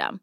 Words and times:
system. 0.00 0.20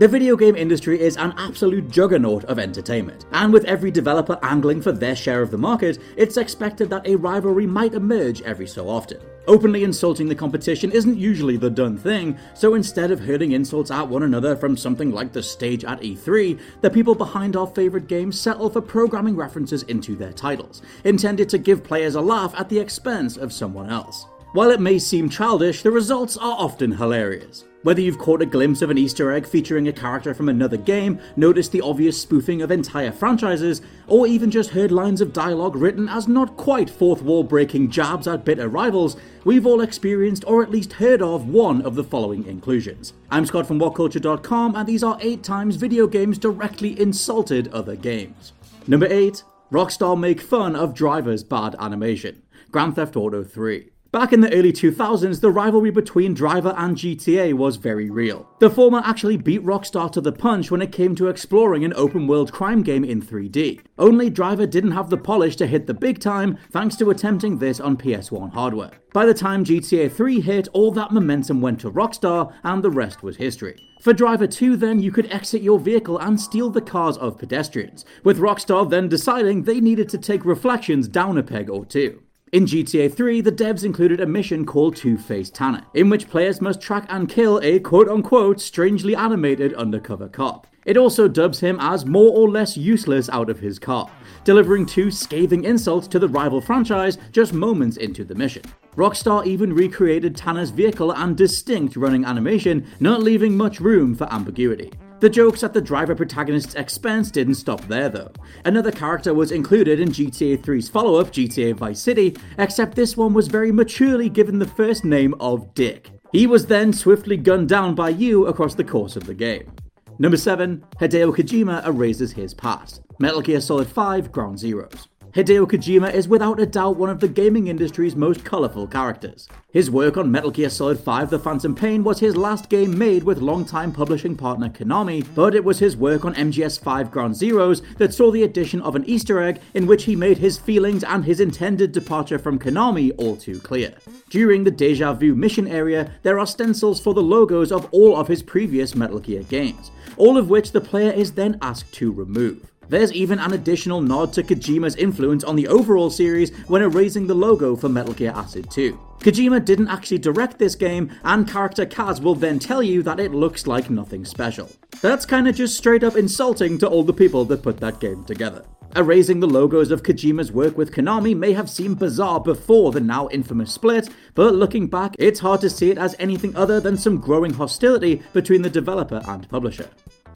The 0.00 0.08
video 0.08 0.34
game 0.34 0.56
industry 0.56 0.98
is 0.98 1.18
an 1.18 1.34
absolute 1.36 1.90
juggernaut 1.90 2.44
of 2.44 2.58
entertainment, 2.58 3.26
and 3.32 3.52
with 3.52 3.66
every 3.66 3.90
developer 3.90 4.38
angling 4.42 4.80
for 4.80 4.92
their 4.92 5.14
share 5.14 5.42
of 5.42 5.50
the 5.50 5.58
market, 5.58 5.98
it's 6.16 6.38
expected 6.38 6.88
that 6.88 7.06
a 7.06 7.16
rivalry 7.16 7.66
might 7.66 7.92
emerge 7.92 8.40
every 8.40 8.66
so 8.66 8.88
often. 8.88 9.20
Openly 9.46 9.84
insulting 9.84 10.26
the 10.26 10.34
competition 10.34 10.90
isn't 10.90 11.18
usually 11.18 11.58
the 11.58 11.68
done 11.68 11.98
thing, 11.98 12.38
so 12.54 12.76
instead 12.76 13.10
of 13.10 13.20
hurling 13.20 13.52
insults 13.52 13.90
at 13.90 14.08
one 14.08 14.22
another 14.22 14.56
from 14.56 14.74
something 14.74 15.10
like 15.10 15.34
the 15.34 15.42
stage 15.42 15.84
at 15.84 16.00
E3, 16.00 16.58
the 16.80 16.88
people 16.88 17.14
behind 17.14 17.54
our 17.54 17.66
favourite 17.66 18.06
games 18.06 18.40
settle 18.40 18.70
for 18.70 18.80
programming 18.80 19.36
references 19.36 19.82
into 19.82 20.16
their 20.16 20.32
titles, 20.32 20.80
intended 21.04 21.50
to 21.50 21.58
give 21.58 21.84
players 21.84 22.14
a 22.14 22.22
laugh 22.22 22.54
at 22.56 22.70
the 22.70 22.78
expense 22.78 23.36
of 23.36 23.52
someone 23.52 23.90
else. 23.90 24.24
While 24.54 24.70
it 24.70 24.80
may 24.80 24.98
seem 24.98 25.28
childish, 25.28 25.82
the 25.82 25.90
results 25.90 26.38
are 26.38 26.56
often 26.58 26.90
hilarious. 26.90 27.66
Whether 27.82 28.02
you've 28.02 28.18
caught 28.18 28.42
a 28.42 28.46
glimpse 28.46 28.82
of 28.82 28.90
an 28.90 28.98
Easter 28.98 29.32
egg 29.32 29.46
featuring 29.46 29.88
a 29.88 29.92
character 29.92 30.34
from 30.34 30.50
another 30.50 30.76
game, 30.76 31.18
noticed 31.34 31.72
the 31.72 31.80
obvious 31.80 32.20
spoofing 32.20 32.60
of 32.60 32.70
entire 32.70 33.10
franchises, 33.10 33.80
or 34.06 34.26
even 34.26 34.50
just 34.50 34.70
heard 34.70 34.92
lines 34.92 35.22
of 35.22 35.32
dialogue 35.32 35.74
written 35.76 36.06
as 36.06 36.28
not 36.28 36.58
quite 36.58 36.90
fourth 36.90 37.22
wall 37.22 37.42
breaking 37.42 37.88
jabs 37.88 38.28
at 38.28 38.44
bitter 38.44 38.68
rivals, 38.68 39.16
we've 39.44 39.64
all 39.64 39.80
experienced 39.80 40.44
or 40.46 40.62
at 40.62 40.70
least 40.70 40.92
heard 40.92 41.22
of 41.22 41.48
one 41.48 41.80
of 41.80 41.94
the 41.94 42.04
following 42.04 42.44
inclusions. 42.44 43.14
I'm 43.30 43.46
Scott 43.46 43.66
from 43.66 43.80
WhatCulture.com, 43.80 44.76
and 44.76 44.86
these 44.86 45.02
are 45.02 45.16
8 45.18 45.42
times 45.42 45.76
video 45.76 46.06
games 46.06 46.36
directly 46.36 47.00
insulted 47.00 47.72
other 47.72 47.96
games. 47.96 48.52
Number 48.88 49.06
8. 49.06 49.42
Rockstar 49.72 50.20
make 50.20 50.42
fun 50.42 50.76
of 50.76 50.92
Driver's 50.92 51.44
bad 51.44 51.76
animation. 51.78 52.42
Grand 52.70 52.96
Theft 52.96 53.16
Auto 53.16 53.42
3. 53.42 53.88
Back 54.12 54.32
in 54.32 54.40
the 54.40 54.52
early 54.52 54.72
2000s, 54.72 55.40
the 55.40 55.52
rivalry 55.52 55.92
between 55.92 56.34
Driver 56.34 56.74
and 56.76 56.96
GTA 56.96 57.52
was 57.52 57.76
very 57.76 58.10
real. 58.10 58.50
The 58.58 58.68
former 58.68 59.00
actually 59.04 59.36
beat 59.36 59.64
Rockstar 59.64 60.10
to 60.10 60.20
the 60.20 60.32
punch 60.32 60.68
when 60.68 60.82
it 60.82 60.90
came 60.90 61.14
to 61.14 61.28
exploring 61.28 61.84
an 61.84 61.92
open 61.94 62.26
world 62.26 62.50
crime 62.50 62.82
game 62.82 63.04
in 63.04 63.22
3D. 63.22 63.78
Only 64.00 64.28
Driver 64.28 64.66
didn't 64.66 64.90
have 64.90 65.10
the 65.10 65.16
polish 65.16 65.54
to 65.56 65.66
hit 65.68 65.86
the 65.86 65.94
big 65.94 66.18
time 66.18 66.58
thanks 66.72 66.96
to 66.96 67.10
attempting 67.10 67.58
this 67.58 67.78
on 67.78 67.96
PS1 67.96 68.52
hardware. 68.52 68.90
By 69.12 69.26
the 69.26 69.34
time 69.34 69.64
GTA 69.64 70.10
3 70.10 70.40
hit, 70.40 70.66
all 70.72 70.90
that 70.90 71.12
momentum 71.12 71.60
went 71.60 71.78
to 71.82 71.92
Rockstar 71.92 72.52
and 72.64 72.82
the 72.82 72.90
rest 72.90 73.22
was 73.22 73.36
history. 73.36 73.76
For 74.00 74.12
Driver 74.12 74.48
2, 74.48 74.76
then, 74.76 74.98
you 74.98 75.12
could 75.12 75.30
exit 75.30 75.62
your 75.62 75.78
vehicle 75.78 76.18
and 76.18 76.40
steal 76.40 76.68
the 76.68 76.80
cars 76.80 77.16
of 77.18 77.38
pedestrians, 77.38 78.04
with 78.24 78.40
Rockstar 78.40 78.90
then 78.90 79.08
deciding 79.08 79.62
they 79.62 79.80
needed 79.80 80.08
to 80.08 80.18
take 80.18 80.44
Reflections 80.44 81.06
down 81.06 81.38
a 81.38 81.44
peg 81.44 81.70
or 81.70 81.84
two. 81.84 82.22
In 82.52 82.66
GTA 82.66 83.14
3, 83.14 83.42
the 83.42 83.52
devs 83.52 83.84
included 83.84 84.20
a 84.20 84.26
mission 84.26 84.66
called 84.66 84.96
Two 84.96 85.16
Face 85.16 85.50
Tanner, 85.50 85.82
in 85.94 86.10
which 86.10 86.28
players 86.28 86.60
must 86.60 86.80
track 86.80 87.06
and 87.08 87.28
kill 87.28 87.60
a 87.62 87.78
quote 87.78 88.08
unquote 88.08 88.60
strangely 88.60 89.14
animated 89.14 89.72
undercover 89.74 90.26
cop. 90.26 90.66
It 90.84 90.96
also 90.96 91.28
dubs 91.28 91.60
him 91.60 91.78
as 91.78 92.06
more 92.06 92.36
or 92.36 92.50
less 92.50 92.76
useless 92.76 93.28
out 93.28 93.50
of 93.50 93.60
his 93.60 93.78
car, 93.78 94.10
delivering 94.42 94.84
two 94.84 95.12
scathing 95.12 95.62
insults 95.62 96.08
to 96.08 96.18
the 96.18 96.28
rival 96.28 96.60
franchise 96.60 97.18
just 97.30 97.52
moments 97.52 97.98
into 97.98 98.24
the 98.24 98.34
mission. 98.34 98.62
Rockstar 98.96 99.46
even 99.46 99.72
recreated 99.72 100.34
Tanner's 100.34 100.70
vehicle 100.70 101.12
and 101.12 101.36
distinct 101.36 101.94
running 101.94 102.24
animation, 102.24 102.84
not 102.98 103.22
leaving 103.22 103.56
much 103.56 103.78
room 103.78 104.12
for 104.16 104.24
ambiguity. 104.32 104.90
The 105.20 105.28
jokes 105.28 105.62
at 105.62 105.74
the 105.74 105.82
driver 105.82 106.14
protagonist's 106.14 106.74
expense 106.76 107.30
didn't 107.30 107.56
stop 107.56 107.82
there 107.88 108.08
though. 108.08 108.32
Another 108.64 108.90
character 108.90 109.34
was 109.34 109.52
included 109.52 110.00
in 110.00 110.08
GTA 110.08 110.62
3's 110.62 110.88
follow 110.88 111.20
up, 111.20 111.30
GTA 111.30 111.76
Vice 111.76 112.00
City, 112.00 112.34
except 112.56 112.94
this 112.94 113.18
one 113.18 113.34
was 113.34 113.46
very 113.46 113.70
maturely 113.70 114.30
given 114.30 114.58
the 114.58 114.66
first 114.66 115.04
name 115.04 115.34
of 115.38 115.74
Dick. 115.74 116.10
He 116.32 116.46
was 116.46 116.64
then 116.64 116.94
swiftly 116.94 117.36
gunned 117.36 117.68
down 117.68 117.94
by 117.94 118.08
you 118.08 118.46
across 118.46 118.74
the 118.74 118.82
course 118.82 119.14
of 119.14 119.24
the 119.24 119.34
game. 119.34 119.70
Number 120.18 120.38
7, 120.38 120.82
Hideo 120.98 121.36
Kojima 121.36 121.86
erases 121.86 122.32
his 122.32 122.54
past. 122.54 123.02
Metal 123.18 123.42
Gear 123.42 123.60
Solid 123.60 123.88
5 123.88 124.32
Ground 124.32 124.56
Zeroes. 124.56 125.08
Hideo 125.32 125.64
Kojima 125.64 126.12
is 126.12 126.26
without 126.26 126.58
a 126.58 126.66
doubt 126.66 126.96
one 126.96 127.08
of 127.08 127.20
the 127.20 127.28
gaming 127.28 127.68
industry's 127.68 128.16
most 128.16 128.44
colourful 128.44 128.88
characters. 128.88 129.46
His 129.72 129.88
work 129.88 130.16
on 130.16 130.32
Metal 130.32 130.50
Gear 130.50 130.68
Solid 130.68 130.98
5 130.98 131.30
The 131.30 131.38
Phantom 131.38 131.72
Pain 131.72 132.02
was 132.02 132.18
his 132.18 132.36
last 132.36 132.68
game 132.68 132.98
made 132.98 133.22
with 133.22 133.38
longtime 133.38 133.92
publishing 133.92 134.34
partner 134.34 134.68
Konami, 134.68 135.24
but 135.36 135.54
it 135.54 135.62
was 135.62 135.78
his 135.78 135.96
work 135.96 136.24
on 136.24 136.34
MGS5 136.34 137.12
Ground 137.12 137.36
Zeroes 137.36 137.80
that 137.98 138.12
saw 138.12 138.32
the 138.32 138.42
addition 138.42 138.82
of 138.82 138.96
an 138.96 139.04
Easter 139.04 139.40
egg 139.40 139.60
in 139.72 139.86
which 139.86 140.02
he 140.02 140.16
made 140.16 140.38
his 140.38 140.58
feelings 140.58 141.04
and 141.04 141.24
his 141.24 141.38
intended 141.38 141.92
departure 141.92 142.38
from 142.38 142.58
Konami 142.58 143.12
all 143.16 143.36
too 143.36 143.60
clear. 143.60 143.94
During 144.30 144.64
the 144.64 144.72
Deja 144.72 145.12
Vu 145.12 145.36
mission 145.36 145.68
area, 145.68 146.10
there 146.24 146.40
are 146.40 146.46
stencils 146.46 147.00
for 147.00 147.14
the 147.14 147.22
logos 147.22 147.70
of 147.70 147.86
all 147.92 148.16
of 148.16 148.26
his 148.26 148.42
previous 148.42 148.96
Metal 148.96 149.20
Gear 149.20 149.44
games, 149.44 149.92
all 150.16 150.36
of 150.36 150.50
which 150.50 150.72
the 150.72 150.80
player 150.80 151.12
is 151.12 151.32
then 151.32 151.56
asked 151.62 151.92
to 151.94 152.10
remove. 152.10 152.69
There's 152.90 153.12
even 153.12 153.38
an 153.38 153.52
additional 153.52 154.00
nod 154.00 154.32
to 154.32 154.42
Kojima's 154.42 154.96
influence 154.96 155.44
on 155.44 155.54
the 155.54 155.68
overall 155.68 156.10
series 156.10 156.50
when 156.66 156.82
erasing 156.82 157.28
the 157.28 157.34
logo 157.34 157.76
for 157.76 157.88
Metal 157.88 158.12
Gear 158.12 158.32
Acid 158.34 158.68
2. 158.68 158.98
Kojima 159.20 159.64
didn't 159.64 159.86
actually 159.86 160.18
direct 160.18 160.58
this 160.58 160.74
game, 160.74 161.08
and 161.22 161.48
character 161.48 161.86
Kaz 161.86 162.20
will 162.20 162.34
then 162.34 162.58
tell 162.58 162.82
you 162.82 163.04
that 163.04 163.20
it 163.20 163.30
looks 163.30 163.68
like 163.68 163.90
nothing 163.90 164.24
special. 164.24 164.68
That's 165.02 165.24
kinda 165.24 165.52
just 165.52 165.76
straight 165.76 166.02
up 166.02 166.16
insulting 166.16 166.78
to 166.78 166.88
all 166.88 167.04
the 167.04 167.12
people 167.12 167.44
that 167.44 167.62
put 167.62 167.78
that 167.78 168.00
game 168.00 168.24
together. 168.24 168.64
Erasing 168.96 169.38
the 169.38 169.46
logos 169.46 169.92
of 169.92 170.02
Kojima's 170.02 170.50
work 170.50 170.76
with 170.76 170.90
Konami 170.90 171.36
may 171.36 171.52
have 171.52 171.70
seemed 171.70 172.00
bizarre 172.00 172.40
before 172.40 172.90
the 172.90 172.98
now 172.98 173.28
infamous 173.30 173.70
split, 173.70 174.08
but 174.34 174.56
looking 174.56 174.88
back, 174.88 175.14
it's 175.16 175.38
hard 175.38 175.60
to 175.60 175.70
see 175.70 175.92
it 175.92 175.98
as 175.98 176.16
anything 176.18 176.56
other 176.56 176.80
than 176.80 176.96
some 176.96 177.18
growing 177.18 177.52
hostility 177.52 178.20
between 178.32 178.62
the 178.62 178.70
developer 178.70 179.22
and 179.28 179.48
publisher. 179.48 179.88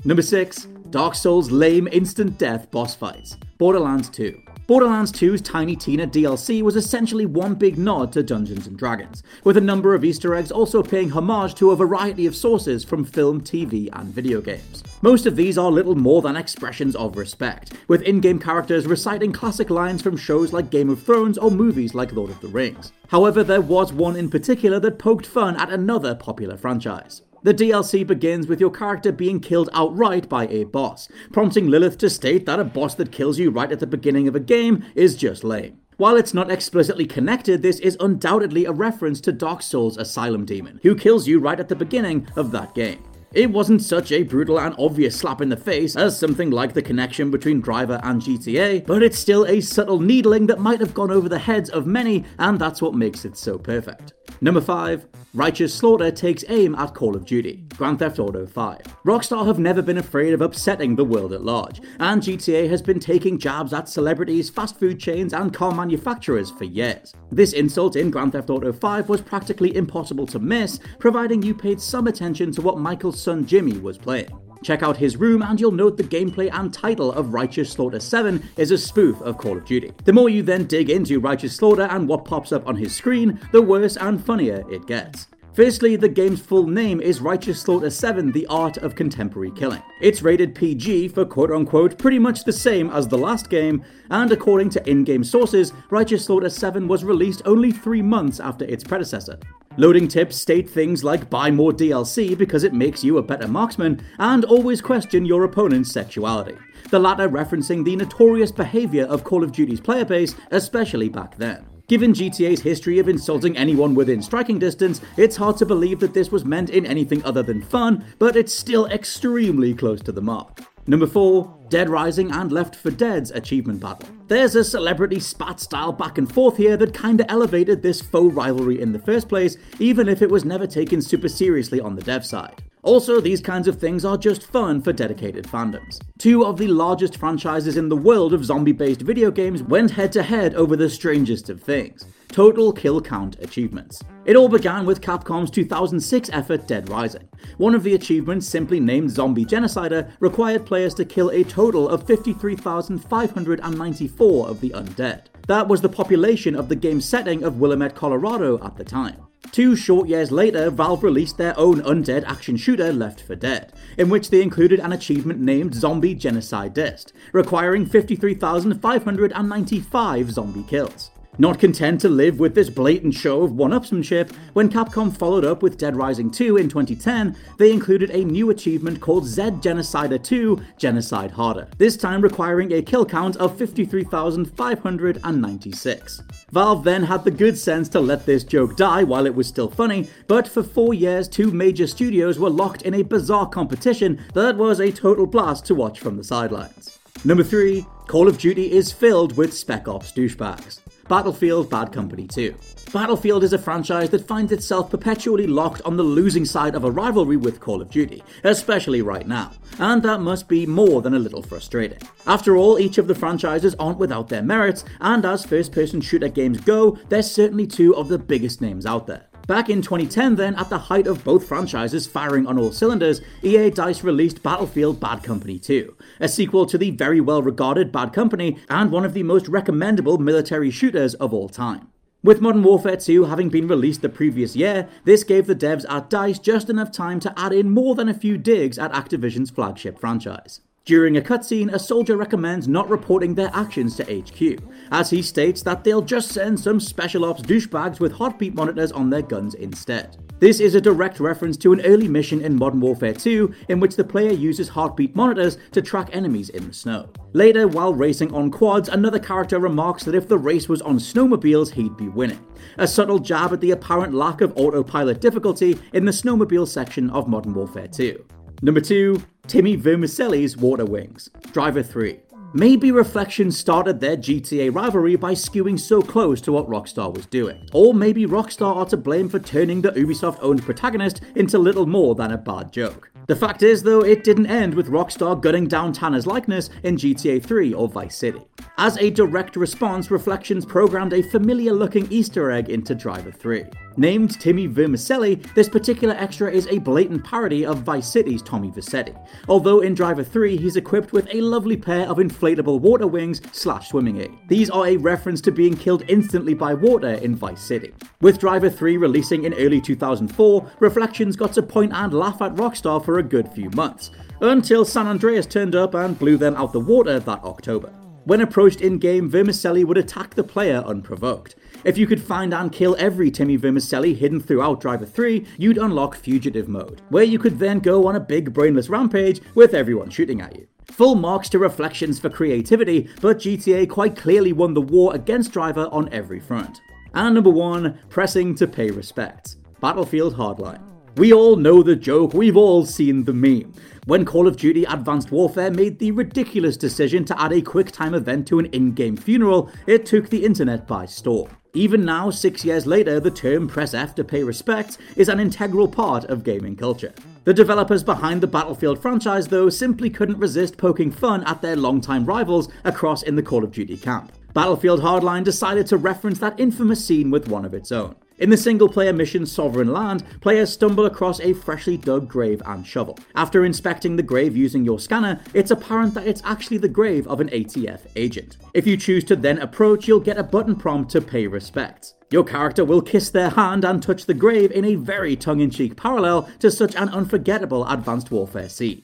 Number 0.05 0.23
6. 0.23 0.69
Dark 0.95 1.17
Souls 1.17 1.51
lame 1.51 1.89
instant 1.91 2.39
death 2.39 2.71
boss 2.71 2.95
fights. 2.95 3.37
Borderlands 3.59 4.09
2. 4.11 4.41
Borderlands 4.69 5.11
2's 5.11 5.41
Tiny 5.41 5.75
Tina 5.75 6.07
DLC 6.07 6.63
was 6.63 6.77
essentially 6.77 7.27
one 7.27 7.57
big 7.57 7.77
nod 7.77 8.13
to 8.13 8.23
Dungeons 8.23 8.69
and 8.69 8.79
Dragons, 8.79 9.25
with 9.43 9.57
a 9.57 9.61
number 9.61 9.97
of 9.97 10.05
Easter 10.05 10.37
eggs 10.37 10.53
also 10.53 10.85
paying 10.85 11.11
homage 11.11 11.57
to 11.57 11.73
a 11.73 11.77
variety 11.77 12.27
of 12.27 12.37
sources 12.37 12.85
from 12.85 13.05
film, 13.05 13.41
TV, 13.41 13.89
and 13.93 14.15
video 14.15 14.41
games. 14.41 14.85
Most 15.03 15.27
of 15.27 15.35
these 15.35 15.59
are 15.59 15.69
little 15.69 15.97
more 15.97 16.23
than 16.23 16.37
expressions 16.37 16.95
of 16.95 17.17
respect, 17.17 17.73
with 17.89 18.03
in 18.03 18.21
game 18.21 18.39
characters 18.39 18.87
reciting 18.87 19.33
classic 19.33 19.71
lines 19.71 20.01
from 20.01 20.17
shows 20.17 20.53
like 20.53 20.71
Game 20.71 20.91
of 20.91 21.03
Thrones 21.03 21.39
or 21.39 21.51
movies 21.51 21.93
like 21.97 22.13
Lord 22.13 22.31
of 22.31 22.41
the 22.41 22.47
Rings. 22.47 22.93
However, 23.09 23.43
there 23.43 23.61
was 23.61 23.93
one 23.93 24.15
in 24.15 24.31
particular 24.31 24.79
that 24.79 25.01
poked 25.01 25.27
fun 25.27 25.57
at 25.57 25.71
another 25.71 26.15
popular 26.15 26.57
franchise. 26.57 27.23
The 27.45 27.53
DLC 27.53 28.07
begins 28.07 28.47
with 28.47 28.59
your 28.59 28.71
character 28.71 29.13
being 29.13 29.39
killed 29.39 29.69
outright 29.75 30.31
by 30.31 30.47
a 30.47 30.65
boss, 30.65 31.09
prompting 31.31 31.69
Lilith 31.69 31.99
to 31.99 32.09
state 32.09 32.47
that 32.47 32.59
a 32.59 32.65
boss 32.65 32.95
that 32.95 33.13
kills 33.13 33.39
you 33.39 33.51
right 33.51 33.71
at 33.71 33.81
the 33.81 33.87
beginning 33.87 34.27
of 34.29 34.35
a 34.35 34.41
game 34.41 34.83
is 34.95 35.15
just 35.15 35.45
lame. 35.45 35.79
While 35.99 36.17
it's 36.17 36.33
not 36.33 36.51
explicitly 36.51 37.05
connected, 37.05 37.61
this 37.61 37.81
is 37.81 37.99
undoubtedly 38.01 38.65
a 38.65 38.73
reference 38.73 39.21
to 39.21 39.33
Dark 39.33 39.61
Souls' 39.61 39.99
Asylum 39.99 40.47
Demon, 40.47 40.81
who 40.83 40.95
kills 40.95 41.29
you 41.29 41.39
right 41.39 41.61
at 41.61 41.69
the 41.69 41.77
beginning 41.77 42.27
of 42.35 42.51
that 42.53 42.75
game. 42.75 43.05
It 43.35 43.51
wasn't 43.51 43.83
such 43.83 44.11
a 44.11 44.23
brutal 44.23 44.59
and 44.59 44.75
obvious 44.79 45.15
slap 45.15 45.43
in 45.43 45.51
the 45.51 45.57
face 45.59 45.97
as 45.97 46.19
something 46.19 46.51
like 46.51 46.73
the 46.73 46.81
connection 46.81 47.31
between 47.31 47.61
Driver 47.61 48.01
and 48.05 48.23
GTA, 48.23 48.87
but 48.87 49.03
it's 49.03 49.19
still 49.19 49.45
a 49.45 49.61
subtle 49.61 50.01
needling 50.01 50.47
that 50.47 50.61
might 50.61 50.81
have 50.81 50.95
gone 50.95 51.11
over 51.11 51.29
the 51.29 51.39
heads 51.39 51.69
of 51.69 51.87
many, 51.87 52.25
and 52.39 52.59
that's 52.59 52.81
what 52.81 52.95
makes 52.95 53.27
it 53.27 53.37
so 53.37 53.59
perfect. 53.59 54.15
Number 54.41 54.63
5. 54.63 55.07
Righteous 55.35 55.75
Slaughter 55.75 56.13
takes 56.13 56.45
aim 56.47 56.77
at 56.77 56.95
Call 56.95 57.17
of 57.17 57.25
Duty, 57.25 57.65
Grand 57.77 57.99
Theft 57.99 58.21
Auto 58.21 58.47
5. 58.47 58.79
Rockstar 59.05 59.45
have 59.45 59.59
never 59.59 59.83
been 59.83 59.99
afraid 59.99 60.33
of 60.33 60.41
upsetting 60.41 60.95
the 60.95 61.05
world 61.05 61.33
at 61.33 61.43
large, 61.43 61.81
and 61.99 62.23
GTA 62.23 62.69
has 62.69 62.81
been 62.81 63.01
taking 63.01 63.37
jabs 63.37 63.73
at 63.73 63.89
celebrities, 63.89 64.49
fast 64.49 64.79
food 64.79 65.01
chains, 65.01 65.33
and 65.33 65.53
car 65.53 65.75
manufacturers 65.75 66.53
for 66.53 66.63
years. 66.63 67.13
This 67.33 67.53
insult 67.53 67.97
in 67.97 68.13
Grand 68.13 68.31
Theft 68.31 68.49
Auto 68.49 68.73
5 68.73 69.09
was 69.09 69.23
practically 69.23 69.75
impossible 69.75 70.29
to 70.29 70.39
miss, 70.39 70.79
providing 71.01 71.43
you 71.43 71.53
paid 71.53 71.81
some 71.81 72.07
attention 72.07 72.53
to 72.53 72.63
what 72.63 72.79
Michael's 72.79 73.21
son 73.21 73.45
Jimmy 73.45 73.79
was 73.79 73.99
playing. 73.99 74.31
Check 74.65 74.83
out 74.83 74.97
his 74.97 75.19
room 75.19 75.43
and 75.43 75.61
you'll 75.61 75.73
note 75.73 75.99
the 75.99 76.03
gameplay 76.03 76.49
and 76.51 76.73
title 76.73 77.13
of 77.13 77.35
Righteous 77.35 77.71
Slaughter 77.71 78.01
7 78.01 78.43
is 78.57 78.71
a 78.71 78.79
spoof 78.79 79.21
of 79.21 79.37
Call 79.37 79.59
of 79.59 79.67
Duty. 79.67 79.93
The 80.05 80.13
more 80.15 80.31
you 80.31 80.43
then 80.43 80.65
dig 80.65 80.89
into 80.89 81.21
Righteous 81.21 81.55
Slaughter 81.55 81.83
and 81.83 82.09
what 82.09 82.25
pops 82.25 82.51
up 82.51 82.67
on 82.67 82.75
his 82.75 82.95
screen, 82.95 83.39
the 83.53 83.61
worse 83.61 83.99
and 83.99 84.25
funnier 84.25 84.65
it 84.73 84.87
gets. 84.87 85.29
Firstly, 85.53 85.97
the 85.97 86.09
game's 86.09 86.41
full 86.41 86.67
name 86.67 87.01
is 87.01 87.21
Righteous 87.21 87.61
Slaughter 87.61 87.91
7 87.91 88.33
The 88.33 88.47
Art 88.47 88.79
of 88.79 88.97
Contemporary 88.97 89.53
Killing. 89.53 89.83
It's 90.01 90.23
rated 90.23 90.55
PG 90.55 91.09
for 91.09 91.27
quote 91.27 91.53
unquote 91.53 91.99
pretty 91.99 92.19
much 92.19 92.45
the 92.45 92.53
same 92.53 92.89
as 92.91 93.07
the 93.07 93.19
last 93.19 93.51
game, 93.51 93.85
and 94.11 94.33
according 94.33 94.71
to 94.71 94.91
in 94.91 95.05
game 95.05 95.23
sources, 95.23 95.75
Righteous 95.91 96.25
Slaughter 96.25 96.49
7 96.49 96.89
was 96.89 97.05
released 97.05 97.43
only 97.45 97.71
three 97.71 98.03
months 98.03 98.41
after 98.41 98.65
its 98.65 98.83
predecessor. 98.83 99.39
Loading 99.77 100.07
tips 100.07 100.37
state 100.37 100.71
things 100.71 101.03
like 101.03 101.29
buy 101.29 101.51
more 101.51 101.73
DLC 101.73 102.39
because 102.39 102.63
it 102.63 102.73
makes 102.73 103.03
you 103.03 103.19
a 103.19 103.23
better 103.23 103.49
marksman, 103.49 104.01
and 104.21 104.45
always 104.45 104.81
question 104.81 105.27
your 105.27 105.43
opponent's 105.43 105.91
sexuality. 105.91 106.57
The 106.91 107.01
latter 107.01 107.29
referencing 107.29 107.85
the 107.85 107.97
notorious 107.97 108.53
behaviour 108.53 109.05
of 109.07 109.25
Call 109.25 109.43
of 109.43 109.51
Duty's 109.51 109.81
player 109.81 110.05
base, 110.05 110.37
especially 110.53 111.09
back 111.09 111.37
then. 111.39 111.67
Given 111.89 112.13
GTA's 112.13 112.63
history 112.63 113.01
of 113.01 113.09
insulting 113.09 113.57
anyone 113.57 113.97
within 113.97 114.23
striking 114.23 114.61
distance, 114.61 115.01
it's 115.17 115.37
hard 115.37 115.57
to 115.57 115.67
believe 115.67 115.99
that 116.01 116.15
this 116.15 116.31
was 116.31 116.45
meant 116.45 116.71
in 116.71 116.87
anything 116.87 117.25
other 117.25 117.43
than 117.43 117.61
fun, 117.61 118.05
but 118.21 118.37
it's 118.37 118.55
still 118.55 118.87
extremely 118.87 119.75
close 119.75 120.01
to 120.03 120.13
the 120.13 120.23
mark. 120.23 120.61
Number 120.87 121.07
4, 121.07 121.69
Dead 121.71 121.89
Rising 121.89 122.31
and 122.31 122.53
Left 122.53 122.77
4 122.77 122.93
Dead's 122.93 123.31
achievement 123.31 123.81
battle. 123.81 124.07
There's 124.29 124.55
a 124.55 124.63
celebrity 124.63 125.19
spat 125.19 125.59
style 125.59 125.93
back 125.93 126.19
and 126.19 126.31
forth 126.31 126.59
here 126.59 126.77
that 126.77 126.93
kinda 126.93 127.31
elevated 127.31 127.81
this 127.81 128.03
faux 128.03 128.35
rivalry 128.35 128.83
in 128.83 128.93
the 128.93 128.99
first 128.99 129.27
place, 129.27 129.57
even 129.79 130.11
if 130.11 130.21
it 130.21 130.31
was 130.31 130.45
never 130.45 130.67
taken 130.67 131.01
super 131.01 131.29
seriously 131.29 131.81
on 131.81 131.97
the 131.97 132.03
dev 132.03 132.27
side. 132.27 132.63
Also, 132.83 133.19
these 133.19 133.41
kinds 133.41 133.67
of 133.67 133.79
things 133.79 134.05
are 134.05 134.19
just 134.19 134.47
fun 134.47 134.83
for 134.83 134.93
dedicated 134.93 135.47
fandoms. 135.47 135.99
Two 136.19 136.45
of 136.45 136.59
the 136.59 136.69
largest 136.69 137.17
franchises 137.17 137.79
in 137.79 137.89
the 137.89 137.97
world 137.97 138.35
of 138.35 138.45
zombie 138.45 138.73
based 138.73 139.01
video 139.01 139.31
games 139.31 139.63
went 139.63 139.93
head 139.93 140.13
to 140.13 140.23
head 140.23 140.55
over 140.55 140.77
the 140.77 140.91
strangest 140.91 141.49
of 141.49 141.63
things 141.63 142.05
total 142.35 142.73
kill 142.73 143.01
count 143.01 143.37
achievements. 143.41 144.03
It 144.25 144.35
all 144.35 144.49
began 144.49 144.85
with 144.85 145.01
Capcom's 145.01 145.53
2006 145.53 146.31
effort 146.33 146.67
Dead 146.67 146.89
Rising. 146.89 147.29
One 147.59 147.77
of 147.77 147.85
the 147.85 147.95
achievements, 147.95 148.49
simply 148.49 148.81
named 148.81 149.13
Zombie 149.13 149.45
Genocider, 149.45 150.11
required 150.19 150.67
players 150.67 150.95
to 150.95 151.05
kill 151.05 151.31
a 151.31 151.45
total 151.45 151.89
of 151.89 152.09
53,594 152.09 154.49
of 154.49 154.61
the 154.61 154.71
undead. 154.71 155.27
That 155.47 155.69
was 155.69 155.81
the 155.81 155.89
population 155.89 156.57
of 156.57 156.69
the 156.69 156.75
game's 156.75 157.05
setting 157.05 157.45
of 157.45 157.61
Willamette, 157.61 157.95
Colorado 157.95 158.61
at 158.65 158.77
the 158.77 158.83
time. 158.83 159.29
Two 159.53 159.77
short 159.77 160.09
years 160.09 160.33
later, 160.33 160.71
Valve 160.71 161.05
released 161.05 161.39
their 161.39 161.57
own 161.57 161.83
undead 161.83 162.25
action 162.25 162.57
shooter, 162.57 162.93
Left 162.93 163.21
4 163.21 163.37
Dead, 163.37 163.73
in 163.97 164.09
which 164.09 164.31
they 164.31 164.43
included 164.43 164.81
an 164.81 164.91
achievement 164.91 165.39
named 165.39 165.77
Zombie 165.77 166.17
Genocidist, 166.17 167.13
requiring 167.33 167.87
53,595 167.87 170.33
zombie 170.33 170.65
kills. 170.65 171.13
Not 171.37 171.59
content 171.59 172.01
to 172.03 172.09
live 172.09 172.39
with 172.39 172.55
this 172.55 172.71
blatant 172.71 173.15
show 173.15 173.43
of 173.43 173.51
one 173.53 173.73
upsmanship, 173.73 174.33
when 174.53 174.69
Capcom 174.69 175.17
followed 175.17 175.45
up 175.45 175.65
with 175.65 175.77
Dead 175.77 175.97
Rising 175.97 176.31
2 176.31 176.59
in 176.59 176.69
2010, 176.69 177.37
they 177.59 177.73
included 177.73 178.11
a 178.11 178.25
new 178.25 178.51
achievement 178.51 179.01
called 179.01 179.27
Z 179.27 179.43
Genocider 179.43 180.23
2 180.23 180.63
Genocide 180.79 181.33
Harder, 181.33 181.67
this 181.77 181.97
time 181.97 182.21
requiring 182.21 182.73
a 182.73 182.83
kill 182.83 183.05
count 183.05 183.35
of 183.39 183.59
53,596. 183.59 186.23
Valve 186.53 186.85
then 186.85 187.03
had 187.03 187.25
the 187.25 187.33
good 187.33 187.59
sense 187.59 187.89
to 187.89 187.99
let 187.99 188.27
this 188.27 188.45
joke 188.45 188.77
die 188.77 189.03
while 189.03 189.27
it 189.27 189.35
was 189.35 189.49
still 189.49 189.69
funny, 189.69 190.09
but 190.29 190.47
for 190.47 190.63
four 190.63 190.95
years, 190.95 191.27
two 191.27 191.51
major 191.51 191.89
studios 191.89 192.39
were 192.39 192.49
locked 192.49 192.83
in 192.83 192.95
a 192.95 193.03
bizarre 193.03 193.49
competition 193.49 194.23
that 194.35 194.57
was 194.57 194.79
a 194.79 194.93
total 194.93 195.27
blast 195.27 195.67
to 195.67 195.75
watch 195.75 195.99
from 195.99 196.17
the 196.17 196.23
sidelines. 196.23 197.01
Number 197.25 197.43
3, 197.43 197.85
Call 198.07 198.29
of 198.29 198.39
Duty 198.39 198.71
is 198.71 198.93
filled 198.93 199.37
with 199.37 199.53
Spec 199.53 199.89
Ops 199.89 200.13
douchebags. 200.13 200.84
Battlefield 201.09 201.69
Bad 201.69 201.93
Company 201.93 202.27
2. 202.27 202.55
Battlefield 202.93 203.45
is 203.45 203.53
a 203.53 203.59
franchise 203.59 204.09
that 204.11 204.27
finds 204.27 204.53
itself 204.53 204.91
perpetually 204.91 205.47
locked 205.47 205.83
on 205.83 205.97
the 205.97 206.03
losing 206.03 206.45
side 206.45 206.75
of 206.75 206.85
a 206.85 206.91
rivalry 206.91 207.37
with 207.37 207.61
Call 207.61 207.83
of 207.83 207.91
Duty, 207.91 208.23
especially 208.43 209.03
right 209.03 209.27
now, 209.27 209.53
and 209.79 210.03
that 210.03 210.21
must 210.21 210.49
be 210.49 210.65
more 210.65 211.03
than 211.03 211.15
a 211.15 211.19
little 211.19 211.43
frustrating. 211.43 211.99
After 212.27 212.57
all, 212.57 212.79
each 212.79 212.97
of 212.97 213.07
the 213.07 213.15
franchises 213.15 213.75
aren't 213.79 213.99
without 213.99 214.29
their 214.29 214.43
merits, 214.43 214.85
and 215.01 215.27
as 215.27 215.45
first 215.45 215.73
person 215.73 216.01
shooter 216.01 216.29
games 216.29 216.61
go, 216.61 216.99
they're 217.11 217.23
certainly 217.23 217.67
two 217.67 217.95
of 217.97 218.09
the 218.09 218.19
biggest 218.19 218.63
names 218.63 218.87
out 218.87 219.07
there. 219.07 219.27
Back 219.47 219.69
in 219.69 219.83
2010, 219.83 220.37
then, 220.37 220.55
at 220.55 220.71
the 220.71 220.79
height 220.79 221.07
of 221.07 221.23
both 221.23 221.47
franchises 221.47 222.07
firing 222.07 222.47
on 222.47 222.59
all 222.59 222.73
cylinders, 222.73 223.21
EA 223.43 223.69
Dice 223.69 224.03
released 224.03 224.43
Battlefield 224.43 225.01
Bad 225.01 225.23
Company 225.23 225.59
2, 225.59 225.95
a 226.19 226.29
sequel 226.29 226.65
to 226.65 226.79
the 226.79 226.91
very 226.91 227.21
well 227.21 227.43
regarded 227.43 227.93
Bad 227.93 228.15
Company 228.15 228.57
and 228.71 228.91
one 228.91 229.05
of 229.05 229.13
the 229.13 229.23
most 229.23 229.47
recommendable 229.49 230.17
military 230.17 230.71
shooters 230.71 231.13
of 231.17 231.35
all 231.35 231.51
time. 231.51 231.89
With 232.23 232.41
Modern 232.41 232.63
Warfare 232.63 232.97
2 232.97 233.25
having 233.25 233.51
been 233.51 233.69
released 233.69 234.01
the 234.01 234.09
previous 234.09 234.57
year, 234.57 234.89
this 235.05 235.25
gave 235.25 235.47
the 235.47 235.55
devs 235.55 235.85
at 235.91 236.09
DICE 236.09 236.39
just 236.39 236.71
enough 236.71 236.91
time 236.91 237.21
to 237.21 237.39
add 237.39 237.53
in 237.53 237.69
more 237.69 237.95
than 237.95 238.09
a 238.09 238.15
few 238.15 238.39
digs 238.39 238.79
at 238.79 238.95
Activision's 238.95 239.51
flagship 239.51 239.99
franchise. 239.99 240.63
During 240.87 241.17
a 241.17 241.23
cutscene, 241.23 241.73
a 241.73 241.79
soldier 241.79 242.15
recommends 242.15 242.69
not 242.69 242.91
reporting 242.91 243.35
their 243.35 243.51
actions 243.55 243.97
to 243.97 244.05
HQ, 244.05 244.61
as 244.91 245.09
he 245.09 245.23
states 245.23 245.63
that 245.63 245.83
they'll 245.83 246.03
just 246.03 246.31
send 246.31 246.61
some 246.61 246.79
special 246.79 247.25
ops 247.25 247.41
douchebags 247.41 248.01
with 248.01 248.13
heartbeat 248.13 248.55
monitors 248.55 248.93
on 248.93 249.09
their 249.09 249.23
guns 249.23 249.55
instead. 249.55 250.19
This 250.41 250.61
is 250.61 250.75
a 250.75 250.83
direct 250.83 251.21
reference 251.21 251.57
to 251.59 251.73
an 251.73 251.81
early 251.87 252.07
mission 252.07 252.43
in 252.43 252.55
Modern 252.59 252.83
Warfare 252.83 253.15
2 253.15 253.55
in 253.71 253.81
which 253.81 253.97
the 253.97 254.05
player 254.05 254.33
uses 254.33 254.69
heartbeat 254.69 255.17
monitors 255.17 255.57
to 255.73 255.81
track 255.81 256.11
enemies 256.13 256.51
in 256.51 256.69
the 256.69 256.75
snow. 256.75 257.09
Later, 257.33 257.67
while 257.67 257.95
racing 257.95 258.35
on 258.35 258.51
quads, 258.51 258.91
another 258.91 259.19
character 259.19 259.59
remarks 259.59 260.05
that 260.05 260.15
if 260.15 260.29
the 260.29 260.37
race 260.37 260.69
was 260.69 260.83
on 260.83 260.99
snowmobiles, 260.99 261.71
he'd 261.71 261.97
be 261.97 262.09
winning. 262.09 262.45
A 262.77 262.87
subtle 262.87 263.21
jab 263.21 263.55
at 263.55 263.63
the 263.63 263.71
apparent 263.71 264.13
lack 264.13 264.43
of 264.43 264.55
autopilot 264.55 265.23
difficulty 265.23 265.79
in 265.95 266.05
the 266.05 266.13
snowmobile 266.13 266.69
section 266.69 267.09
of 267.09 267.27
Modern 267.27 267.55
Warfare 267.55 267.89
2. 267.89 268.23
Number 268.63 268.81
2, 268.81 269.23
Timmy 269.47 269.77
Vermicelli's 269.77 270.57
Water 270.57 270.85
Wings, 270.85 271.29
Driver 271.53 271.83
3. 271.83 272.21
Maybe 272.57 272.93
Reflections 272.93 273.59
started 273.59 273.99
their 273.99 274.17
GTA 274.17 274.73
rivalry 274.73 275.17
by 275.17 275.33
skewing 275.33 275.79
so 275.79 276.01
close 276.01 276.41
to 276.43 276.53
what 276.53 276.69
Rockstar 276.69 277.13
was 277.13 277.27
doing. 277.27 277.69
Or 277.73 277.93
maybe 277.93 278.27
Rockstar 278.27 278.77
are 278.77 278.87
to 278.87 278.97
blame 278.97 279.29
for 279.29 279.41
turning 279.41 279.83
the 279.83 279.91
Ubisoft 279.91 280.39
owned 280.41 280.63
protagonist 280.63 281.21
into 281.35 281.59
little 281.59 281.85
more 281.85 282.15
than 282.15 282.31
a 282.31 282.39
bad 282.39 282.73
joke. 282.73 283.11
The 283.27 283.35
fact 283.35 283.63
is, 283.63 283.83
though, 283.83 284.03
it 284.03 284.23
didn't 284.23 284.47
end 284.47 284.75
with 284.75 284.89
Rockstar 284.89 285.41
gunning 285.41 285.67
down 285.67 285.93
Tanner's 285.93 286.29
likeness 286.29 286.71
in 286.85 286.97
GTA 286.97 287.43
3 287.43 287.75
or 287.75 287.89
Vice 287.89 288.17
City. 288.17 288.43
As 288.79 288.99
a 288.99 289.11
direct 289.11 289.57
response, 289.57 290.11
Reflections 290.11 290.65
programmed 290.65 291.13
a 291.13 291.23
familiar 291.23 291.73
looking 291.73 292.07
Easter 292.13 292.53
egg 292.53 292.69
into 292.69 292.95
Driver 292.95 293.33
3. 293.33 293.65
Named 293.97 294.41
Timmy 294.41 294.67
Vermicelli, 294.67 295.37
this 295.55 295.69
particular 295.69 296.17
extra 296.19 296.51
is 296.51 296.67
a 296.67 296.79
blatant 296.79 297.23
parody 297.23 297.65
of 297.65 297.83
Vice 297.83 298.11
City's 298.11 298.43
Tommy 298.43 298.71
Vercetti, 298.71 299.17
although 299.49 299.81
in 299.83 299.95
Driver 299.95 300.25
3 300.25 300.57
he's 300.57 300.75
equipped 300.75 301.13
with 301.13 301.29
a 301.33 301.41
lovely 301.41 301.77
pair 301.77 302.09
of 302.09 302.17
inflatable 302.17 302.81
water 302.81 303.07
wings 303.07 303.41
slash 303.53 303.91
swimming 303.91 304.21
aid. 304.21 304.33
These 304.49 304.69
are 304.69 304.89
a 304.89 304.97
reference 304.97 305.41
to 305.43 305.53
being 305.53 305.77
killed 305.77 306.03
instantly 306.09 306.55
by 306.55 306.75
water 306.75 307.13
in 307.15 307.37
Vice 307.37 307.63
City. 307.63 307.95
With 308.21 308.41
Driver 308.41 308.69
3 308.69 308.97
releasing 308.97 309.45
in 309.45 309.55
early 309.55 309.81
2004, 309.81 310.73
Reflections 310.81 311.37
got 311.37 311.53
to 311.53 311.63
point 311.63 311.93
and 311.93 312.13
laugh 312.13 312.43
at 312.43 312.57
Rockstar 312.57 313.05
for 313.05 313.21
a 313.21 313.23
good 313.23 313.49
few 313.53 313.71
months, 313.71 314.11
until 314.41 314.85
San 314.85 315.07
Andreas 315.07 315.47
turned 315.47 315.77
up 315.77 315.95
and 315.95 316.19
blew 316.19 316.37
them 316.37 316.57
out 316.57 316.73
the 316.73 316.81
water 316.81 317.21
that 317.21 317.45
October. 317.45 317.93
When 318.25 318.41
approached 318.41 318.81
in 318.81 318.99
game, 318.99 319.29
Vermicelli 319.29 319.85
would 319.85 319.99
attack 319.99 320.35
the 320.35 320.43
player 320.43 320.83
unprovoked. 320.87 321.57
If 321.85 321.99
you 321.99 322.07
could 322.07 322.23
find 322.23 322.55
and 322.55 322.73
kill 322.73 322.97
every 322.99 323.31
Timmy 323.31 323.57
Vermicelli 323.57 324.15
hidden 324.15 324.41
throughout 324.41 324.81
Driver 324.81 325.05
3, 325.05 325.47
you'd 325.59 325.77
unlock 325.77 326.17
Fugitive 326.17 326.67
Mode, 326.67 327.03
where 327.11 327.25
you 327.25 327.39
could 327.39 327.59
then 327.59 327.79
go 327.79 328.07
on 328.07 328.17
a 328.17 328.21
big 328.21 328.55
brainless 328.55 328.89
rampage 328.89 329.43
with 329.55 329.75
everyone 329.75 330.09
shooting 330.09 330.41
at 330.41 330.57
you. 330.57 330.67
Full 330.87 331.15
marks 331.15 331.51
to 331.51 331.59
Reflections 331.59 332.19
for 332.19 332.31
creativity, 332.31 333.11
but 333.21 333.39
GTA 333.39 333.89
quite 333.91 334.17
clearly 334.17 334.55
won 334.55 334.73
the 334.73 334.81
war 334.81 335.15
against 335.15 335.53
Driver 335.53 335.89
on 335.93 336.09
every 336.11 336.41
front. 336.41 336.81
And 337.13 337.35
number 337.35 337.51
1, 337.51 337.99
pressing 338.09 338.55
to 338.55 338.67
pay 338.67 338.91
respect. 338.91 339.57
Battlefield 339.81 340.37
Hardline. 340.37 340.94
We 341.17 341.33
all 341.33 341.55
know 341.55 341.85
the 341.85 341.95
joke, 341.95 342.35
we've 342.35 342.57
all 342.57 342.85
seen 342.85 343.23
the 343.23 343.33
meme. 343.33 343.73
When 344.07 344.25
Call 344.25 344.49
of 344.49 344.57
Duty 344.57 344.83
Advanced 344.83 345.31
Warfare 345.31 345.71
made 345.71 346.01
the 346.01 346.11
ridiculous 346.11 346.77
decision 346.77 347.25
to 347.27 347.41
add 347.41 347.53
a 347.53 347.63
QuickTime 347.63 348.17
event 348.17 348.49
to 348.49 348.59
an 348.59 348.67
in 348.67 348.95
game 348.95 349.17
funeral, 349.17 349.71
it 349.87 350.07
took 350.07 350.29
the 350.29 350.45
internet 350.45 350.89
by 350.89 351.07
storm. 351.07 351.51
Even 351.73 352.05
now, 352.05 352.31
six 352.31 352.65
years 352.65 352.85
later, 352.85 353.21
the 353.21 353.31
term 353.31 353.69
press 353.69 353.95
F 353.95 354.17
to 354.17 354.25
pay 354.25 354.43
respect 354.43 354.99
is 355.15 355.29
an 355.29 355.39
integral 355.39 355.87
part 355.87 356.25
of 356.25 356.43
gaming 356.43 356.75
culture. 356.75 357.15
The 357.45 357.55
developers 357.55 358.03
behind 358.03 358.41
the 358.41 358.49
Battlefield 358.49 359.01
franchise, 359.01 359.47
though, 359.47 359.71
simply 359.71 360.11
couldn't 360.11 360.39
resist 360.39 360.77
poking 360.77 361.13
fun 361.13 361.45
at 361.45 361.63
their 361.63 361.77
longtime 361.77 362.25
rivals 362.25 362.69
across 362.83 363.23
in 363.23 363.37
the 363.37 363.43
Call 363.43 363.63
of 363.63 363.71
Duty 363.71 363.97
camp. 363.97 364.33
Battlefield 364.53 365.01
Hardline 365.01 365.45
decided 365.45 365.87
to 365.87 365.97
reference 365.97 366.41
that 366.41 366.59
infamous 366.59 367.05
scene 367.05 367.31
with 367.31 367.47
one 367.47 367.65
of 367.65 367.73
its 367.73 367.93
own. 367.93 368.17
In 368.37 368.51
the 368.51 368.57
single 368.57 368.89
player 368.89 369.13
mission 369.13 369.47
Sovereign 369.47 369.93
Land, 369.93 370.25
players 370.41 370.73
stumble 370.73 371.07
across 371.07 371.39
a 371.39 371.53
freshly 371.53 371.97
dug 371.97 372.29
grave 372.29 372.61
and 372.67 372.85
shovel. 372.85 373.17
After 373.37 373.65
inspecting 373.65 374.17
the 374.17 374.25
grave 374.25 374.57
using 374.57 374.85
your 374.85 374.99
scanner, 374.99 375.41
it's 375.55 375.71
apparent 375.71 376.15
that 376.15 376.27
it's 376.27 376.43
actually 376.45 376.79
the 376.79 376.89
grave 376.89 377.29
of 377.29 377.41
an 377.41 377.49
ATF 377.51 378.01
agent. 378.17 378.57
If 378.75 378.89
you 378.89 378.97
choose 378.97 379.23
to 379.25 379.37
then 379.37 379.59
approach, 379.59 380.09
you'll 380.09 380.19
get 380.19 380.37
a 380.37 380.43
button 380.43 380.75
prompt 380.75 381.13
to 381.13 381.21
pay 381.21 381.47
respects. 381.47 382.15
Your 382.33 382.43
character 382.43 382.85
will 382.85 383.03
kiss 383.03 383.31
their 383.31 383.51
hand 383.51 383.85
and 383.85 384.03
touch 384.03 384.27
the 384.27 384.35
grave 384.35 384.73
in 384.73 384.85
a 384.85 384.97
very 384.97 385.37
tongue 385.37 385.61
in 385.61 385.71
cheek 385.71 385.97
parallel 385.97 386.49
to 386.59 386.73
such 386.73 386.97
an 386.97 387.11
unforgettable 387.11 387.87
Advanced 387.87 388.33
Warfare 388.33 388.69
scene. 388.69 389.04